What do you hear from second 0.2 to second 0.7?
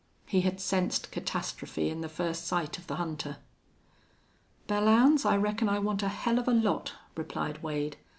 He had